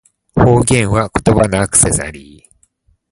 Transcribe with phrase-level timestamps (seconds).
[0.33, 2.51] 方言は、言葉のアクセサリー